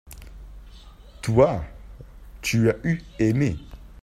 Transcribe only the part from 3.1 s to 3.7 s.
aimé.